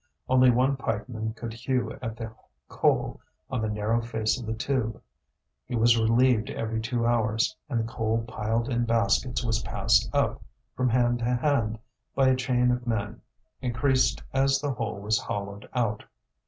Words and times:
Only 0.27 0.49
one 0.49 0.77
pikeman 0.77 1.35
could 1.35 1.53
hew 1.53 1.91
at 2.01 2.17
the 2.17 2.33
coal 2.67 3.21
on 3.51 3.61
the 3.61 3.69
narrow 3.69 4.01
face 4.01 4.39
of 4.39 4.47
the 4.47 4.53
tube; 4.55 4.99
he 5.67 5.75
was 5.75 5.95
relieved 5.95 6.49
every 6.49 6.81
two 6.81 7.05
hours, 7.05 7.55
and 7.69 7.79
the 7.79 7.83
coal 7.83 8.23
piled 8.23 8.67
in 8.67 8.85
baskets 8.85 9.45
was 9.45 9.61
passed 9.61 10.09
up, 10.11 10.41
from 10.75 10.89
hand 10.89 11.19
to 11.19 11.25
hand, 11.25 11.77
by 12.15 12.29
a 12.29 12.35
chain 12.35 12.71
of 12.71 12.87
men, 12.87 13.21
increased 13.61 14.23
as 14.33 14.59
the 14.59 14.71
hole 14.71 14.99
was 14.99 15.19
hollowed 15.19 15.69
out. 15.75 16.03